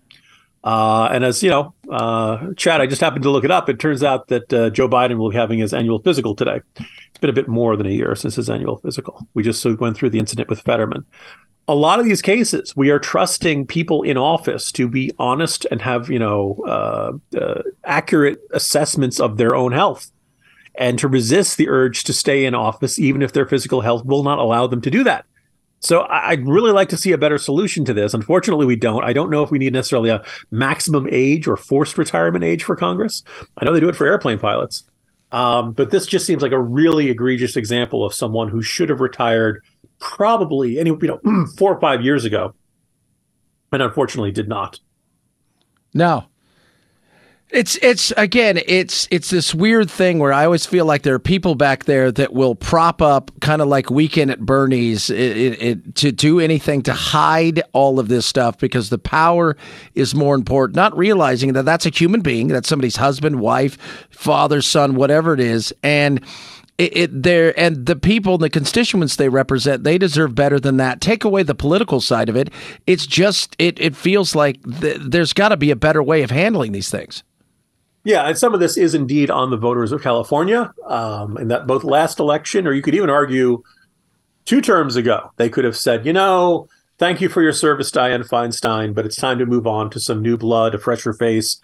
uh, 0.65 1.09
and 1.13 1.25
as 1.25 1.43
you 1.43 1.51
know, 1.51 1.75
uh, 1.93 2.55
Chad, 2.57 2.81
I 2.81 2.87
just 2.87 3.03
happened 3.03 3.23
to 3.25 3.31
look 3.31 3.45
it 3.45 3.51
up. 3.51 3.69
It 3.69 3.79
turns 3.79 4.03
out 4.03 4.29
that 4.29 4.53
uh, 4.53 4.71
Joe 4.71 4.89
Biden 4.89 5.19
will 5.19 5.31
be 5.31 5.37
having 5.37 5.59
his 5.59 5.75
annual 5.75 5.99
physical 6.01 6.35
today. 6.35 6.61
It's 6.77 7.19
been 7.21 7.31
a 7.31 7.35
bit 7.35 7.49
more 7.49 7.77
than 7.77 7.87
a 7.87 7.91
year 7.91 8.15
since 8.15 8.37
his 8.37 8.49
annual 8.49 8.79
physical. 8.79 9.27
We 9.35 9.43
just 9.43 9.65
went 9.79 9.97
through 9.97 10.11
the 10.11 10.19
incident 10.19 10.49
with 10.49 10.61
Fetterman. 10.61 11.05
A 11.69 11.75
lot 11.75 12.01
of 12.01 12.07
these 12.07 12.23
cases, 12.23 12.75
we 12.75 12.91
are 12.91 12.99
trusting 12.99 13.67
people 13.67 14.03
in 14.03 14.17
office 14.17 14.73
to 14.73 14.89
be 14.89 15.13
honest 15.19 15.67
and 15.71 15.81
have 15.81 16.11
you 16.11 16.19
know 16.19 16.57
uh, 16.67 17.13
uh, 17.39 17.63
accurate 17.85 18.41
assessments 18.53 19.21
of 19.21 19.37
their 19.37 19.55
own 19.55 19.73
health, 19.73 20.11
and 20.75 20.99
to 20.99 21.07
resist 21.07 21.59
the 21.59 21.69
urge 21.69 22.05
to 22.05 22.13
stay 22.13 22.47
in 22.47 22.55
office, 22.55 22.99
even 22.99 23.23
if 23.23 23.33
their 23.33 23.47
physical 23.47 23.83
health 23.83 24.05
will 24.05 24.25
not 24.25 24.39
allow 24.39 24.67
them 24.67 24.81
to 24.81 24.91
do 24.91 25.05
that. 25.05 25.25
So 25.83 26.07
I'd 26.09 26.47
really 26.47 26.71
like 26.71 26.89
to 26.91 26.97
see 26.97 27.11
a 27.11 27.19
better 27.19 27.39
solution 27.39 27.85
to 27.87 27.93
this. 27.93 28.15
Unfortunately, 28.15 28.67
we 28.67 28.77
don't. 28.77 29.03
I 29.03 29.13
don't 29.13 29.31
know 29.31 29.43
if 29.43 29.51
we 29.51 29.59
need 29.59 29.73
necessarily 29.73 30.11
a 30.11 30.25
maximum 30.53 31.09
age 31.11 31.49
or 31.49 31.57
forced 31.57 31.99
retirement 31.99 32.45
age 32.45 32.63
for 32.63 32.77
Congress. 32.77 33.25
I 33.59 33.65
know 33.65 33.73
they 33.73 33.81
do 33.81 33.89
it 33.89 33.97
for 33.97 34.07
airplane 34.07 34.39
pilots. 34.39 34.85
Um, 35.33 35.73
but 35.73 35.91
this 35.91 36.07
just 36.07 36.25
seems 36.25 36.41
like 36.41 36.53
a 36.53 36.61
really 36.61 37.11
egregious 37.11 37.57
example 37.57 38.05
of 38.05 38.15
someone 38.15 38.49
who 38.49 38.63
should 38.63 38.91
have 38.91 39.01
retired 39.01 39.65
probably 39.99 40.79
any 40.79 40.91
you 40.91 41.21
know 41.25 41.47
four 41.59 41.75
or 41.75 41.81
five 41.81 42.03
years 42.03 42.25
ago, 42.25 42.55
and 43.73 43.83
unfortunately 43.83 44.31
did 44.31 44.49
not. 44.49 44.79
No, 45.95 46.27
it's 47.53 47.77
it's 47.83 48.13
again 48.17 48.59
it's 48.67 49.07
it's 49.11 49.29
this 49.29 49.55
weird 49.55 49.91
thing 49.91 50.19
where 50.19 50.33
I 50.33 50.47
always 50.47 50.65
feel 50.65 50.87
like 50.87 51.03
there 51.03 51.15
are 51.15 51.19
people 51.19 51.55
back 51.55 51.85
there 51.85 52.11
that 52.11 52.33
will 52.33 52.55
prop 52.55 53.03
up 53.03 53.31
kind 53.41 53.61
of 53.61 53.69
like 53.69 53.91
Weekend 53.91 54.31
at 54.31 54.41
Bernie's 54.41 55.11
it, 55.11 55.37
it, 55.37 55.63
it, 55.63 55.95
to 55.97 56.13
do 56.13 56.41
anything 56.41 56.83
to 56.85 56.95
hide 56.95 57.63
all 57.75 58.01
of 58.01 58.09
this 58.09 58.25
stuff 58.25 58.59
because 58.59 58.89
the 58.89 58.99
power 58.99 59.57
is 59.95 60.15
more 60.15 60.35
important. 60.35 60.77
Not 60.77 60.97
realizing 60.97 61.53
that 61.53 61.65
that's 61.65 61.85
a 61.85 61.91
human 61.91 62.23
being, 62.23 62.49
that's 62.49 62.69
somebody's 62.69 62.97
husband, 62.97 63.39
wife, 63.39 63.77
father, 64.11 64.63
son, 64.63 64.95
whatever 64.95 65.35
it 65.35 65.41
is, 65.41 65.75
and 65.83 66.25
it, 66.79 66.97
it 66.97 67.23
there 67.23 67.59
and 67.61 67.85
the 67.85 67.97
people 67.97 68.39
the 68.39 68.49
constituents 68.49 69.17
they 69.17 69.29
represent 69.29 69.85
they 69.85 69.99
deserve 69.99 70.35
better 70.35 70.59
than 70.59 70.79
that. 70.79 71.03
Take 71.03 71.23
away 71.23 71.43
the 71.43 71.55
political 71.55 72.01
side 72.01 72.31
of 72.31 72.37
it. 72.37 72.49
It's 72.87 73.07
just 73.07 73.55
it 73.59 73.79
it 73.79 73.95
feels 73.95 74.35
like 74.35 74.59
th- 74.81 75.01
there's 75.03 75.35
got 75.35 75.51
to 75.51 75.59
be 75.59 75.71
a 75.71 75.77
better 75.77 76.03
way 76.03 76.23
of 76.23 76.31
handling 76.31 76.73
these 76.73 76.91
things 76.91 77.23
yeah, 78.05 78.25
and 78.25 78.37
some 78.37 78.55
of 78.55 78.61
this 78.61 78.77
is 78.77 78.95
indeed 78.95 79.31
on 79.31 79.51
the 79.51 79.57
voters 79.57 79.93
of 79.93 80.03
California, 80.03 80.73
um, 80.87 81.37
and 81.37 81.51
that 81.51 81.67
both 81.67 81.85
last 81.85 82.19
election, 82.19 82.67
or 82.67 82.73
you 82.73 82.83
could 82.83 82.95
even 82.95 83.11
argue 83.11 83.63
two 84.45 84.61
terms 84.61 84.97
ago, 84.97 85.31
they 85.37 85.49
could 85.49 85.65
have 85.65 85.77
said, 85.77 86.05
you 86.05 86.13
know, 86.13 86.69
thank 86.99 87.21
you 87.21 87.29
for 87.29 87.43
your 87.43 87.53
service, 87.53 87.91
Dianne 87.91 88.29
Feinstein, 88.29 88.95
but 88.95 89.07
it's 89.07 89.17
time 89.17 89.39
to 89.39 89.47
move 89.47 89.67
on 89.67 89.89
to 89.91 90.01
some 90.01 90.21
new 90.21 90.37
blood, 90.37 90.75
a 90.75 90.79
fresher 90.79 91.13
face. 91.13 91.61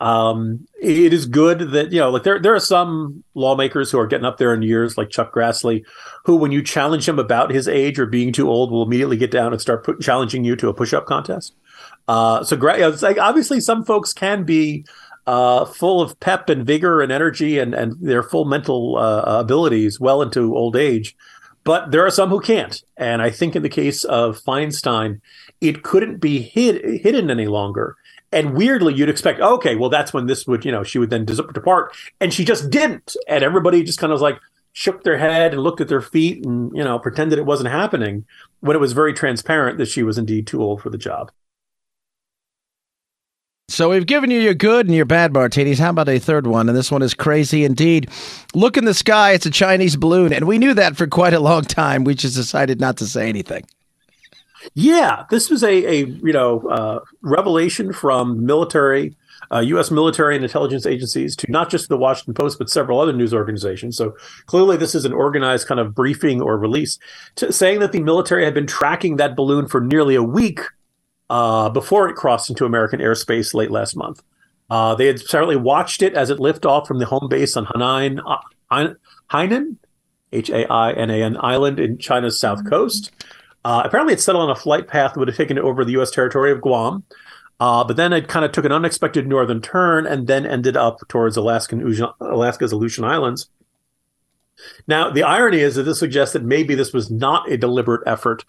Um, 0.00 0.68
it 0.80 1.12
is 1.12 1.26
good 1.26 1.72
that 1.72 1.90
you 1.90 1.98
know, 1.98 2.10
like 2.10 2.22
there 2.22 2.38
there 2.38 2.54
are 2.54 2.60
some 2.60 3.24
lawmakers 3.34 3.90
who 3.90 3.98
are 3.98 4.06
getting 4.06 4.26
up 4.26 4.38
there 4.38 4.54
in 4.54 4.62
years, 4.62 4.96
like 4.96 5.10
Chuck 5.10 5.34
Grassley, 5.34 5.84
who, 6.24 6.36
when 6.36 6.52
you 6.52 6.62
challenge 6.62 7.08
him 7.08 7.18
about 7.18 7.50
his 7.50 7.66
age 7.66 7.98
or 7.98 8.06
being 8.06 8.32
too 8.32 8.48
old, 8.48 8.70
will 8.70 8.82
immediately 8.82 9.16
get 9.16 9.30
down 9.30 9.52
and 9.52 9.60
start 9.60 9.84
put, 9.84 10.00
challenging 10.00 10.44
you 10.44 10.54
to 10.56 10.68
a 10.68 10.74
push 10.74 10.92
up 10.92 11.06
contest. 11.06 11.54
Uh, 12.06 12.44
so, 12.44 12.56
like 12.56 13.18
obviously 13.18 13.60
some 13.60 13.84
folks 13.84 14.12
can 14.12 14.44
be 14.44 14.84
uh, 15.28 15.64
full 15.64 16.00
of 16.00 16.18
pep 16.20 16.48
and 16.48 16.66
vigor 16.66 17.02
and 17.02 17.12
energy 17.12 17.58
and 17.58 17.74
and 17.74 17.96
their 18.00 18.22
full 18.22 18.44
mental 18.44 18.96
uh, 18.96 19.40
abilities 19.40 20.00
well 20.00 20.22
into 20.22 20.56
old 20.56 20.76
age, 20.76 21.16
but 21.64 21.90
there 21.90 22.04
are 22.04 22.10
some 22.10 22.30
who 22.30 22.40
can't. 22.40 22.82
And 22.96 23.20
I 23.22 23.30
think 23.30 23.54
in 23.54 23.62
the 23.62 23.68
case 23.68 24.04
of 24.04 24.40
Feinstein, 24.40 25.20
it 25.60 25.82
couldn't 25.82 26.18
be 26.18 26.40
hid, 26.40 27.02
hidden 27.02 27.30
any 27.30 27.46
longer 27.46 27.96
and 28.30 28.54
weirdly, 28.54 28.94
you'd 28.94 29.08
expect, 29.08 29.40
okay, 29.40 29.74
well, 29.74 29.88
that's 29.88 30.12
when 30.12 30.26
this 30.26 30.46
would, 30.46 30.64
you 30.64 30.72
know, 30.72 30.82
she 30.82 30.98
would 30.98 31.10
then 31.10 31.24
depart. 31.24 31.96
And 32.20 32.32
she 32.32 32.44
just 32.44 32.68
didn't. 32.70 33.16
And 33.26 33.42
everybody 33.42 33.82
just 33.82 33.98
kind 33.98 34.12
of 34.12 34.16
was 34.16 34.22
like 34.22 34.38
shook 34.72 35.02
their 35.02 35.18
head 35.18 35.52
and 35.52 35.62
looked 35.62 35.80
at 35.80 35.88
their 35.88 36.02
feet 36.02 36.44
and, 36.44 36.70
you 36.76 36.84
know, 36.84 36.98
pretended 36.98 37.38
it 37.38 37.46
wasn't 37.46 37.70
happening 37.70 38.26
when 38.60 38.76
it 38.76 38.80
was 38.80 38.92
very 38.92 39.14
transparent 39.14 39.78
that 39.78 39.88
she 39.88 40.02
was 40.02 40.18
indeed 40.18 40.46
too 40.46 40.62
old 40.62 40.82
for 40.82 40.90
the 40.90 40.98
job. 40.98 41.32
So 43.70 43.90
we've 43.90 44.06
given 44.06 44.30
you 44.30 44.40
your 44.40 44.54
good 44.54 44.86
and 44.86 44.94
your 44.94 45.04
bad 45.04 45.34
martinis. 45.34 45.78
How 45.78 45.90
about 45.90 46.08
a 46.08 46.18
third 46.18 46.46
one? 46.46 46.68
And 46.68 46.76
this 46.76 46.90
one 46.90 47.02
is 47.02 47.12
crazy 47.12 47.64
indeed. 47.64 48.10
Look 48.54 48.78
in 48.78 48.86
the 48.86 48.94
sky, 48.94 49.32
it's 49.32 49.44
a 49.44 49.50
Chinese 49.50 49.94
balloon. 49.94 50.32
And 50.32 50.46
we 50.46 50.56
knew 50.56 50.72
that 50.72 50.96
for 50.96 51.06
quite 51.06 51.34
a 51.34 51.40
long 51.40 51.62
time. 51.62 52.04
We 52.04 52.14
just 52.14 52.34
decided 52.34 52.80
not 52.80 52.96
to 52.96 53.06
say 53.06 53.28
anything. 53.28 53.66
Yeah, 54.74 55.24
this 55.30 55.50
was 55.50 55.62
a, 55.62 55.68
a 55.68 56.06
you 56.06 56.32
know 56.32 56.66
uh, 56.68 57.00
revelation 57.22 57.92
from 57.92 58.44
military, 58.44 59.14
uh, 59.52 59.60
U.S. 59.60 59.90
military 59.90 60.34
and 60.34 60.44
intelligence 60.44 60.84
agencies 60.84 61.36
to 61.36 61.50
not 61.50 61.70
just 61.70 61.88
the 61.88 61.96
Washington 61.96 62.34
Post 62.34 62.58
but 62.58 62.68
several 62.68 63.00
other 63.00 63.12
news 63.12 63.32
organizations. 63.32 63.96
So 63.96 64.16
clearly, 64.46 64.76
this 64.76 64.94
is 64.94 65.04
an 65.04 65.12
organized 65.12 65.68
kind 65.68 65.78
of 65.80 65.94
briefing 65.94 66.40
or 66.40 66.58
release 66.58 66.98
to, 67.36 67.52
saying 67.52 67.80
that 67.80 67.92
the 67.92 68.00
military 68.00 68.44
had 68.44 68.54
been 68.54 68.66
tracking 68.66 69.16
that 69.16 69.36
balloon 69.36 69.68
for 69.68 69.80
nearly 69.80 70.14
a 70.14 70.22
week 70.22 70.60
uh, 71.30 71.68
before 71.68 72.08
it 72.08 72.16
crossed 72.16 72.50
into 72.50 72.64
American 72.64 73.00
airspace 73.00 73.54
late 73.54 73.70
last 73.70 73.96
month. 73.96 74.22
Uh, 74.70 74.94
they 74.94 75.06
had 75.06 75.20
certainly 75.20 75.56
watched 75.56 76.02
it 76.02 76.14
as 76.14 76.30
it 76.30 76.40
lifted 76.40 76.68
off 76.68 76.86
from 76.86 76.98
the 76.98 77.06
home 77.06 77.28
base 77.28 77.56
on 77.56 77.66
Hainan, 77.66 78.20
uh, 78.26 78.92
Hainan, 79.30 79.76
H 80.32 80.50
A 80.50 80.70
I 80.70 80.92
N 80.92 81.10
A 81.10 81.22
N 81.22 81.36
island 81.40 81.80
in 81.80 81.98
China's 81.98 82.38
south 82.38 82.68
coast. 82.68 83.10
Uh, 83.64 83.82
apparently, 83.84 84.14
it 84.14 84.20
settled 84.20 84.44
on 84.44 84.50
a 84.50 84.60
flight 84.60 84.86
path 84.86 85.14
that 85.14 85.18
would 85.18 85.28
have 85.28 85.36
taken 85.36 85.58
it 85.58 85.64
over 85.64 85.84
the 85.84 85.92
U.S. 85.92 86.10
territory 86.10 86.52
of 86.52 86.60
Guam. 86.60 87.04
Uh, 87.60 87.82
but 87.82 87.96
then 87.96 88.12
it 88.12 88.28
kind 88.28 88.44
of 88.44 88.52
took 88.52 88.64
an 88.64 88.72
unexpected 88.72 89.26
northern 89.26 89.60
turn 89.60 90.06
and 90.06 90.26
then 90.28 90.46
ended 90.46 90.76
up 90.76 91.00
towards 91.08 91.36
Alaskan, 91.36 91.82
Alaska's 92.20 92.72
Aleutian 92.72 93.04
Islands. 93.04 93.48
Now, 94.86 95.10
the 95.10 95.22
irony 95.22 95.60
is 95.60 95.74
that 95.74 95.82
this 95.84 95.98
suggests 95.98 96.32
that 96.34 96.44
maybe 96.44 96.74
this 96.74 96.92
was 96.92 97.10
not 97.10 97.50
a 97.50 97.56
deliberate 97.56 98.02
effort 98.06 98.44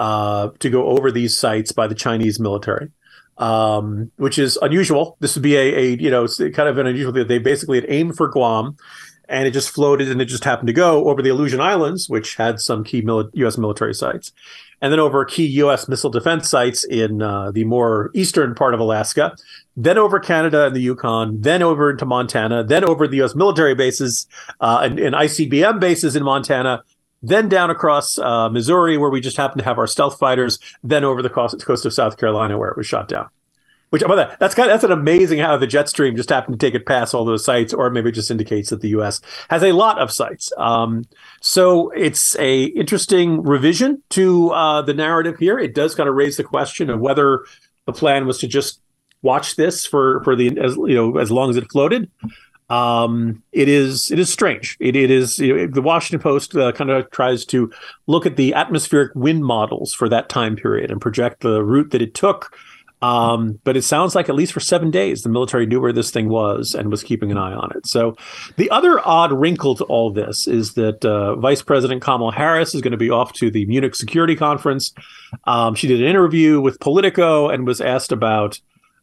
uh, 0.00 0.48
to 0.60 0.70
go 0.70 0.86
over 0.86 1.12
these 1.12 1.36
sites 1.36 1.72
by 1.72 1.86
the 1.86 1.94
Chinese 1.94 2.40
military, 2.40 2.90
um, 3.36 4.10
which 4.16 4.38
is 4.38 4.58
unusual. 4.62 5.18
This 5.20 5.36
would 5.36 5.42
be 5.42 5.56
a, 5.56 5.78
a 5.78 5.96
you 5.96 6.10
know 6.10 6.26
kind 6.26 6.70
of 6.70 6.78
an 6.78 6.86
unusual 6.86 7.12
thing. 7.12 7.26
They 7.26 7.38
basically 7.38 7.78
had 7.78 7.90
aimed 7.90 8.16
for 8.16 8.26
Guam, 8.28 8.78
and 9.28 9.46
it 9.46 9.50
just 9.50 9.68
floated 9.68 10.10
and 10.10 10.22
it 10.22 10.24
just 10.24 10.44
happened 10.44 10.68
to 10.68 10.72
go 10.72 11.06
over 11.10 11.20
the 11.20 11.28
Aleutian 11.28 11.60
Islands, 11.60 12.08
which 12.08 12.36
had 12.36 12.60
some 12.60 12.82
key 12.82 13.02
mili- 13.02 13.28
U.S. 13.34 13.58
military 13.58 13.92
sites, 13.92 14.32
and 14.80 14.90
then 14.90 15.00
over 15.00 15.22
key 15.26 15.44
U.S. 15.46 15.86
missile 15.86 16.08
defense 16.08 16.48
sites 16.48 16.82
in 16.82 17.20
uh, 17.20 17.50
the 17.50 17.64
more 17.64 18.10
eastern 18.14 18.54
part 18.54 18.72
of 18.72 18.80
Alaska, 18.80 19.36
then 19.76 19.98
over 19.98 20.18
Canada 20.18 20.64
and 20.64 20.74
the 20.74 20.80
Yukon, 20.80 21.42
then 21.42 21.62
over 21.62 21.90
into 21.90 22.06
Montana, 22.06 22.64
then 22.64 22.84
over 22.84 23.06
the 23.06 23.18
U.S. 23.18 23.34
military 23.34 23.74
bases 23.74 24.26
uh, 24.60 24.80
and, 24.82 24.98
and, 24.98 25.14
ICBM 25.14 25.78
bases 25.78 26.16
in 26.16 26.22
Montana, 26.22 26.84
then 27.22 27.48
down 27.48 27.70
across 27.70 28.18
uh, 28.18 28.48
Missouri, 28.48 28.96
where 28.96 29.10
we 29.10 29.20
just 29.20 29.36
happened 29.36 29.60
to 29.60 29.64
have 29.64 29.78
our 29.78 29.86
stealth 29.86 30.18
fighters, 30.18 30.58
then 30.82 31.04
over 31.04 31.22
the 31.22 31.30
coast, 31.30 31.64
coast 31.64 31.84
of 31.84 31.92
South 31.92 32.16
Carolina, 32.16 32.58
where 32.58 32.70
it 32.70 32.76
was 32.76 32.86
shot 32.86 33.08
down. 33.08 33.28
Which, 33.90 34.04
by 34.04 34.14
that, 34.14 34.38
that's 34.38 34.54
kind 34.54 34.70
of 34.70 34.74
that's 34.74 34.84
an 34.84 34.92
amazing 34.92 35.40
how 35.40 35.56
the 35.56 35.66
jet 35.66 35.88
stream 35.88 36.14
just 36.14 36.28
happened 36.28 36.58
to 36.58 36.64
take 36.64 36.76
it 36.76 36.86
past 36.86 37.12
all 37.12 37.24
those 37.24 37.44
sites, 37.44 37.74
or 37.74 37.90
maybe 37.90 38.12
just 38.12 38.30
indicates 38.30 38.70
that 38.70 38.80
the 38.80 38.90
U.S. 38.90 39.20
has 39.48 39.64
a 39.64 39.72
lot 39.72 39.98
of 39.98 40.12
sites. 40.12 40.52
Um, 40.56 41.04
so 41.40 41.90
it's 41.90 42.36
a 42.38 42.64
interesting 42.66 43.42
revision 43.42 44.00
to 44.10 44.50
uh, 44.50 44.82
the 44.82 44.94
narrative 44.94 45.38
here. 45.38 45.58
It 45.58 45.74
does 45.74 45.96
kind 45.96 46.08
of 46.08 46.14
raise 46.14 46.36
the 46.36 46.44
question 46.44 46.88
of 46.88 47.00
whether 47.00 47.44
the 47.86 47.92
plan 47.92 48.26
was 48.26 48.38
to 48.38 48.46
just 48.46 48.80
watch 49.22 49.56
this 49.56 49.84
for 49.84 50.22
for 50.22 50.36
the 50.36 50.56
as 50.60 50.76
you 50.76 50.94
know 50.94 51.18
as 51.18 51.32
long 51.32 51.50
as 51.50 51.56
it 51.56 51.70
floated. 51.72 52.08
Um, 52.70 53.42
it 53.52 53.68
is 53.68 54.10
it 54.10 54.18
is 54.18 54.32
strange. 54.32 54.76
It, 54.80 54.96
it 54.96 55.10
is 55.10 55.38
you 55.38 55.54
know, 55.54 55.66
the 55.66 55.82
Washington 55.82 56.22
Post 56.22 56.56
uh, 56.56 56.72
kind 56.72 56.90
of 56.90 57.10
tries 57.10 57.44
to 57.46 57.70
look 58.06 58.26
at 58.26 58.36
the 58.36 58.54
atmospheric 58.54 59.12
wind 59.14 59.44
models 59.44 59.92
for 59.92 60.08
that 60.08 60.28
time 60.28 60.56
period 60.56 60.90
and 60.90 61.00
project 61.00 61.40
the 61.40 61.62
route 61.64 61.90
that 61.90 62.00
it 62.00 62.14
took 62.14 62.56
um, 63.02 63.58
but 63.64 63.76
it 63.76 63.82
sounds 63.82 64.14
like 64.14 64.28
at 64.28 64.34
least 64.34 64.52
for 64.52 64.60
seven 64.60 64.90
days, 64.90 65.22
the 65.22 65.30
military 65.30 65.64
knew 65.64 65.80
where 65.80 65.92
this 65.92 66.10
thing 66.10 66.28
was 66.28 66.74
and 66.74 66.90
was 66.90 67.02
keeping 67.02 67.30
an 67.30 67.38
eye 67.38 67.54
on 67.54 67.72
it. 67.74 67.86
So, 67.86 68.14
the 68.56 68.70
other 68.70 69.00
odd 69.06 69.32
wrinkle 69.32 69.74
to 69.76 69.84
all 69.84 70.12
this 70.12 70.46
is 70.46 70.74
that 70.74 71.04
uh, 71.04 71.36
Vice 71.36 71.62
President 71.62 72.02
Kamala 72.02 72.32
Harris 72.32 72.74
is 72.74 72.82
going 72.82 72.92
to 72.92 72.98
be 72.98 73.10
off 73.10 73.32
to 73.34 73.50
the 73.50 73.64
Munich 73.66 73.94
Security 73.94 74.36
Conference. 74.36 74.92
Um, 75.44 75.74
she 75.74 75.86
did 75.86 76.00
an 76.00 76.06
interview 76.06 76.60
with 76.60 76.78
Politico 76.80 77.48
and 77.48 77.66
was 77.66 77.80
asked 77.80 78.12
about 78.12 78.60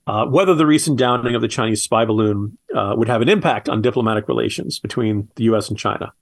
uh, 0.07 0.25
whether 0.25 0.55
the 0.55 0.65
recent 0.65 0.97
downing 0.97 1.35
of 1.35 1.41
the 1.41 1.47
Chinese 1.47 1.83
spy 1.83 2.05
balloon 2.05 2.57
uh, 2.73 2.95
would 2.97 3.09
have 3.09 3.21
an 3.21 3.29
impact 3.29 3.67
on 3.67 3.81
diplomatic 3.81 4.27
relations 4.27 4.79
between 4.79 5.27
the 5.35 5.43
U.S. 5.45 5.69
and 5.69 5.77
China. 5.77 6.13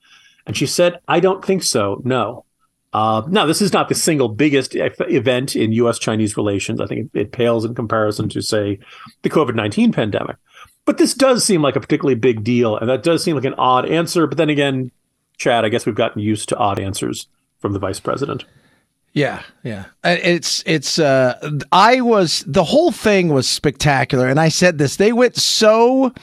And 0.48 0.58
she 0.58 0.65
said, 0.65 1.00
I 1.08 1.20
don't 1.20 1.46
think 1.46 1.63
so. 1.63 2.01
No. 2.04 2.46
Uh, 2.94 3.24
now, 3.27 3.46
this 3.46 3.62
is 3.62 3.74
not 3.74 3.89
the 3.89 3.96
single 3.96 4.30
biggest 4.30 4.74
event 4.74 5.56
in 5.56 5.72
U.S. 5.74 6.00
Chinese 6.00 6.36
relations. 6.36 6.82
I 6.82 6.88
think 6.88 7.12
it, 7.13 7.20
it 7.20 7.32
pales 7.32 7.63
in 7.63 7.75
comparison 7.75 8.27
to, 8.30 8.42
say, 8.42 8.80
the 9.22 9.30
COVID 9.30 9.54
19 9.54 9.92
pandemic. 9.92 10.38
But 10.86 10.98
this 10.98 11.13
does 11.13 11.44
seem 11.44 11.62
like 11.62 11.75
a 11.75 11.80
particularly 11.80 12.15
big 12.15 12.44
deal. 12.44 12.77
And 12.77 12.89
that 12.89 13.04
does 13.04 13.24
seem 13.24 13.36
like 13.36 13.46
an 13.46 13.56
odd 13.56 13.89
answer. 13.89 14.27
But 14.27 14.38
then 14.38 14.50
again, 14.50 14.92
Chad, 15.38 15.65
I 15.65 15.70
guess 15.70 15.86
we've 15.86 15.94
gotten 15.94 16.22
used 16.22 16.50
to 16.50 16.58
odd 16.58 16.80
answers 16.80 17.27
from 17.60 17.74
the 17.74 17.80
vice 17.80 18.00
president. 18.00 18.46
Yeah, 19.16 19.44
yeah. 19.64 19.86
It's 20.04 20.62
it's 20.66 21.00
uh 21.00 21.40
I 21.72 22.02
was 22.02 22.44
the 22.46 22.66
whole 22.66 22.92
thing 22.92 23.30
was 23.30 23.48
spectacular 23.48 24.28
and 24.28 24.40
I 24.42 24.50
said 24.50 24.78
this 24.78 24.98
they 24.98 25.14
went 25.14 25.38
so 25.38 26.14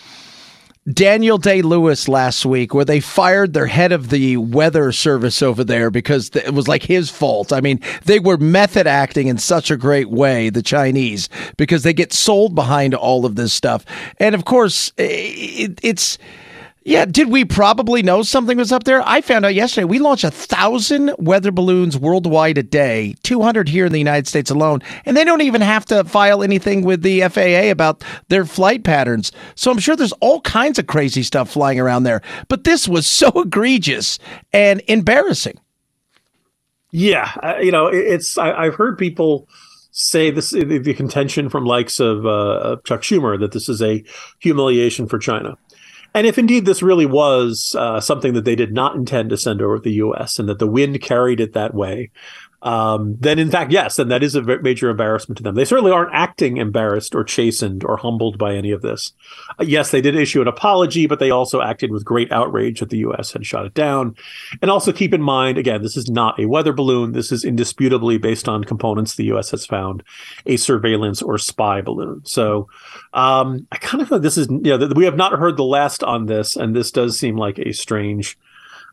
Daniel 0.93 1.39
Day 1.39 1.63
Lewis 1.63 2.09
last 2.09 2.45
week, 2.45 2.75
where 2.75 2.85
they 2.85 2.99
fired 2.99 3.55
their 3.55 3.67
head 3.67 3.93
of 3.93 4.11
the 4.11 4.37
weather 4.37 4.91
service 4.91 5.41
over 5.41 5.63
there 5.63 5.91
because 5.91 6.31
it 6.31 6.53
was 6.53 6.67
like 6.67 6.83
his 6.83 7.09
fault. 7.09 7.53
I 7.53 7.61
mean, 7.61 7.81
they 8.05 8.19
were 8.19 8.37
method 8.37 8.89
acting 8.89 9.29
in 9.29 9.39
such 9.39 9.71
a 9.71 9.77
great 9.77 10.11
way, 10.11 10.51
the 10.51 10.63
Chinese, 10.63 11.29
because 11.57 11.85
they 11.85 11.93
get 11.93 12.13
sold 12.13 12.57
behind 12.57 12.95
all 12.95 13.25
of 13.25 13.37
this 13.37 13.53
stuff. 13.53 13.87
And 14.19 14.35
of 14.35 14.45
course, 14.45 14.93
it, 14.99 15.79
it's 15.85 16.19
yeah, 16.85 17.05
did 17.05 17.29
we 17.29 17.45
probably 17.45 18.03
know 18.03 18.23
something 18.23 18.57
was 18.57 18.73
up 18.73 18.85
there? 18.85 19.07
I 19.07 19.21
found 19.21 19.45
out 19.45 19.55
yesterday 19.55 19.85
we 19.85 19.99
launch 19.99 20.25
a 20.25 20.31
thousand 20.31 21.15
weather 21.19 21.53
balloons 21.53 21.97
worldwide 21.97 22.59
a 22.59 22.63
day, 22.63 23.15
200 23.23 23.69
here 23.69 23.87
in 23.87 23.93
the 23.93 23.99
United 23.99 24.27
States 24.27 24.51
alone, 24.51 24.83
and 25.05 25.17
they 25.17 25.25
don't 25.25 25.43
even 25.43 25.61
have 25.61 25.85
to 25.87 26.03
file 26.05 26.43
anything 26.43 26.83
with 26.83 27.03
the 27.03 27.21
FAA 27.29 27.71
about 27.71 28.03
their 28.29 28.45
flight 28.45 28.83
patterns. 28.83 29.31
So 29.55 29.71
I'm 29.71 29.79
sure 29.79 29.95
there's 29.95 30.13
all 30.15 30.41
kinds 30.41 30.79
of 30.79 30.89
crazy 30.89 31.23
stuff 31.23 31.51
flying 31.51 31.79
around 31.79 32.03
there. 32.03 32.21
But 32.49 32.65
this 32.65 32.89
was 32.89 33.07
so 33.07 33.29
egregious 33.37 34.19
and 34.53 34.83
embarrassing. 34.89 35.59
Yeah, 36.91 37.59
you 37.61 37.73
know, 37.73 37.87
it's 37.87 38.37
I, 38.37 38.65
have 38.65 38.75
heard 38.75 38.99
people 38.99 39.49
say 39.93 40.31
this 40.31 40.51
the, 40.51 40.79
the 40.79 40.95
contention 40.95 41.49
from 41.49 41.65
likes 41.65 42.01
of 42.01 42.27
uh, 42.27 42.77
Chuck 42.85 43.01
Schumer 43.03 43.39
that 43.41 43.53
this 43.53 43.69
is 43.69 43.81
a 43.81 44.05
humiliation 44.41 45.07
for 45.07 45.19
China. 45.19 45.57
And 46.15 46.27
if 46.27 46.39
indeed 46.39 46.67
this 46.67 46.83
really 46.83 47.07
was 47.07 47.75
uh, 47.79 48.01
something 48.01 48.35
that 48.35 48.45
they 48.45 48.55
did 48.55 48.73
not 48.73 48.95
intend 48.95 49.31
to 49.31 49.37
send 49.37 49.63
over 49.63 49.79
the 49.79 49.93
U.S. 49.93 50.39
and 50.39 50.49
that 50.49 50.59
the 50.59 50.67
wind 50.67 51.01
carried 51.01 51.41
it 51.41 51.55
that 51.55 51.75
way, 51.75 52.11
um, 52.63 53.17
then 53.19 53.41
in 53.41 53.51
fact, 53.51 53.73
yes, 53.73 53.97
then 53.97 54.09
that 54.09 54.23
is 54.23 54.37
a 54.37 54.43
major 54.43 54.89
embarrassment 54.89 55.37
to 55.37 55.43
them. 55.43 55.57
They 55.57 55.65
certainly 55.65 55.91
aren't 55.91 56.15
acting 56.15 56.59
embarrassed 56.59 57.15
or 57.15 57.25
chastened 57.25 57.85
or 57.85 57.97
humbled 57.97 58.39
by 58.39 58.55
any 58.55 58.71
of 58.71 58.83
this. 58.83 59.13
Uh, 59.59 59.65
yes, 59.65 59.91
they 59.91 60.01
did 60.01 60.15
issue 60.15 60.41
an 60.41 60.47
apology, 60.47 61.09
but 61.09 61.19
they 61.19 61.31
also 61.31 61.61
acted 61.61 61.91
with 61.91 62.05
great 62.05 62.31
outrage 62.31 62.79
that 62.79 62.91
the 62.91 62.99
U.S. 62.99 63.33
had 63.33 63.45
shot 63.45 63.67
it 63.67 63.75
down. 63.75 64.15
And 64.63 64.71
also 64.71 64.93
keep 64.93 65.13
in 65.13 65.23
mind, 65.23 65.59
again, 65.59 65.83
this 65.83 65.97
is 65.97 66.09
not 66.09 66.39
a 66.39 66.47
weather 66.47 66.73
balloon. 66.73 67.13
This 67.13 67.33
is 67.33 67.45
indisputably 67.45 68.17
based 68.17 68.49
on 68.49 68.63
components 68.63 69.17
the 69.17 69.25
U.S. 69.25 69.51
has 69.51 69.67
found 69.67 70.05
a 70.47 70.57
surveillance 70.57 71.21
or 71.21 71.39
spy 71.39 71.81
balloon. 71.81 72.23
So 72.25 72.69
um, 73.13 73.67
I 73.73 73.77
kind 73.79 74.01
of 74.01 74.09
thought 74.09 74.23
this 74.23 74.39
is, 74.39 74.49
you 74.49 74.79
know, 74.79 74.89
we 74.95 75.05
have 75.05 75.17
not 75.17 75.39
heard 75.39 75.57
the 75.57 75.65
last 75.65 76.05
on 76.05 76.27
this, 76.27 76.55
and 76.55 76.77
this 76.77 76.93
does 76.93 77.19
seem 77.19 77.37
like 77.37 77.59
a 77.59 77.73
strange 77.73 78.39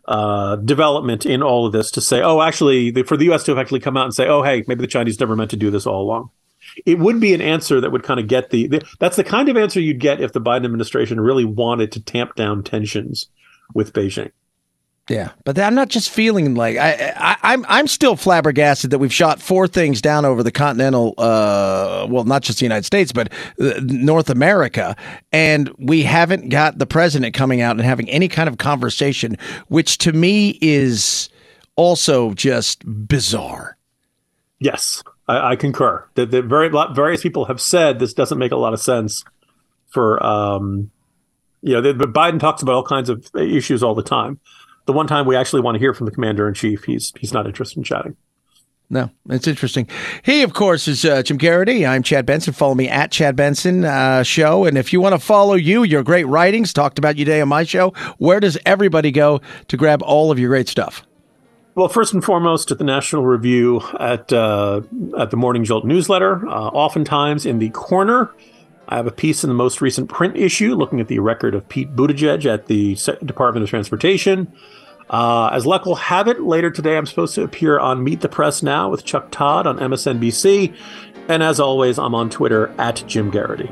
uh, 0.09 0.55
development 0.55 1.23
in 1.23 1.43
all 1.43 1.67
of 1.67 1.71
this 1.71 1.91
to 1.91 2.01
say, 2.01 2.19
oh, 2.21 2.41
actually, 2.41 2.89
the, 2.89 3.03
for 3.03 3.15
the 3.15 3.25
U.S. 3.25 3.43
to 3.43 3.51
have 3.51 3.59
actually 3.59 3.79
come 3.79 3.95
out 3.95 4.05
and 4.05 4.13
say, 4.13 4.27
oh, 4.27 4.41
hey, 4.41 4.63
maybe 4.67 4.81
the 4.81 4.87
Chinese 4.87 5.19
never 5.19 5.35
meant 5.35 5.51
to 5.51 5.57
do 5.57 5.69
this 5.69 5.85
all 5.85 6.01
along. 6.01 6.31
it 6.85 6.97
would 6.97 7.19
be 7.19 7.33
an 7.33 7.41
answer 7.41 7.79
that 7.79 7.91
would 7.91 8.03
kind 8.03 8.19
of 8.19 8.27
get 8.27 8.49
the, 8.49 8.67
the 8.67 8.81
that's 8.99 9.15
the 9.15 9.23
kind 9.23 9.49
of 9.49 9.55
answer 9.55 9.79
you'd 9.79 9.99
get 9.99 10.19
if 10.19 10.33
the 10.33 10.41
Biden 10.41 10.65
administration 10.65 11.21
really 11.21 11.45
wanted 11.45 11.91
to 11.91 12.03
tamp 12.03 12.35
down 12.35 12.63
tensions 12.63 13.27
with 13.73 13.93
Beijing. 13.93 14.31
Yeah, 15.09 15.31
but 15.43 15.57
I'm 15.57 15.73
not 15.73 15.89
just 15.89 16.11
feeling 16.11 16.53
like 16.53 16.77
I, 16.77 17.13
I 17.15 17.37
I'm 17.41 17.65
I'm 17.67 17.87
still 17.87 18.15
flabbergasted 18.15 18.91
that 18.91 18.99
we've 18.99 19.13
shot 19.13 19.41
four 19.41 19.67
things 19.67 20.01
down 20.01 20.23
over 20.23 20.43
the 20.43 20.51
continental, 20.51 21.15
uh, 21.17 22.05
well, 22.07 22.25
not 22.25 22.43
just 22.43 22.59
the 22.59 22.65
United 22.65 22.85
States, 22.85 23.11
but 23.11 23.33
uh, 23.59 23.79
North 23.81 24.29
America, 24.29 24.95
and 25.31 25.69
we 25.79 26.03
haven't 26.03 26.49
got 26.49 26.77
the 26.77 26.85
president 26.85 27.33
coming 27.33 27.59
out 27.59 27.71
and 27.71 27.81
having 27.81 28.07
any 28.07 28.27
kind 28.27 28.47
of 28.47 28.59
conversation, 28.59 29.35
which 29.67 29.97
to 29.99 30.13
me 30.13 30.59
is 30.61 31.29
also 31.75 32.35
just 32.35 32.83
bizarre. 33.07 33.77
Yes, 34.59 35.01
I, 35.27 35.53
I 35.53 35.55
concur. 35.55 36.07
That 36.13 36.29
very 36.29 36.69
various 36.93 37.23
people 37.23 37.45
have 37.45 37.59
said 37.59 37.97
this 37.97 38.13
doesn't 38.13 38.37
make 38.37 38.51
a 38.51 38.57
lot 38.57 38.73
of 38.73 38.79
sense 38.79 39.25
for 39.87 40.23
um, 40.23 40.91
you 41.61 41.73
know, 41.73 41.81
the, 41.81 41.93
Biden 42.05 42.39
talks 42.39 42.61
about 42.61 42.75
all 42.75 42.83
kinds 42.83 43.09
of 43.09 43.27
issues 43.35 43.81
all 43.81 43.95
the 43.95 44.03
time 44.03 44.39
the 44.85 44.93
one 44.93 45.07
time 45.07 45.25
we 45.25 45.35
actually 45.35 45.61
want 45.61 45.75
to 45.75 45.79
hear 45.79 45.93
from 45.93 46.05
the 46.05 46.11
commander 46.11 46.47
in 46.47 46.53
chief, 46.53 46.83
he's 46.85 47.13
he's 47.19 47.33
not 47.33 47.45
interested 47.45 47.77
in 47.77 47.83
chatting. 47.83 48.15
No, 48.91 49.11
it's 49.29 49.47
interesting. 49.47 49.87
He, 50.23 50.41
of 50.41 50.53
course, 50.53 50.87
is 50.87 51.05
uh, 51.05 51.21
Jim 51.21 51.37
Geraghty. 51.37 51.85
I'm 51.85 52.01
Chad 52.01 52.25
Benson. 52.25 52.53
Follow 52.53 52.73
me 52.73 52.89
at 52.89 53.11
Chad 53.11 53.35
Benson 53.35 53.85
uh, 53.85 54.23
Show. 54.23 54.65
And 54.65 54.79
if 54.79 54.91
you 54.91 54.99
want 54.99 55.13
to 55.13 55.19
follow 55.19 55.53
you, 55.53 55.83
your 55.83 56.01
great 56.01 56.25
writings, 56.25 56.73
talked 56.73 56.97
about 56.97 57.15
you 57.15 57.23
today 57.23 57.39
on 57.39 57.49
my 57.49 57.63
show, 57.63 57.91
where 58.17 58.39
does 58.39 58.57
everybody 58.65 59.11
go 59.11 59.41
to 59.67 59.77
grab 59.77 60.01
all 60.01 60.31
of 60.31 60.39
your 60.39 60.49
great 60.49 60.67
stuff? 60.67 61.05
Well, 61.75 61.87
first 61.87 62.15
and 62.15 62.23
foremost, 62.23 62.71
at 62.71 62.79
the 62.79 62.83
National 62.83 63.23
Review, 63.23 63.81
at 63.99 64.33
uh, 64.33 64.81
at 65.19 65.29
the 65.29 65.37
Morning 65.37 65.63
Jolt 65.63 65.85
newsletter, 65.85 66.45
uh, 66.47 66.69
oftentimes 66.69 67.45
in 67.45 67.59
the 67.59 67.69
corner, 67.69 68.31
I 68.89 68.95
have 68.95 69.05
a 69.05 69.11
piece 69.11 69.43
in 69.43 69.49
the 69.49 69.53
most 69.53 69.81
recent 69.81 70.09
print 70.09 70.35
issue 70.35 70.73
looking 70.73 70.99
at 70.99 71.07
the 71.07 71.19
record 71.19 71.53
of 71.53 71.69
Pete 71.69 71.95
Buttigieg 71.95 72.45
at 72.45 72.65
the 72.65 72.95
Department 73.23 73.63
of 73.63 73.69
Transportation. 73.69 74.51
Uh, 75.11 75.49
as 75.53 75.65
luck 75.65 75.85
will 75.85 75.95
have 75.95 76.27
it, 76.27 76.41
later 76.41 76.71
today 76.71 76.97
I'm 76.97 77.05
supposed 77.05 77.35
to 77.35 77.43
appear 77.43 77.79
on 77.79 78.03
Meet 78.03 78.21
the 78.21 78.29
Press 78.29 78.63
Now 78.63 78.89
with 78.89 79.05
Chuck 79.05 79.29
Todd 79.29 79.67
on 79.67 79.77
MSNBC. 79.77 80.75
And 81.27 81.43
as 81.43 81.59
always, 81.59 81.99
I'm 81.99 82.15
on 82.15 82.31
Twitter 82.31 82.73
at 82.79 83.03
Jim 83.05 83.31
Geraghty. 83.31 83.69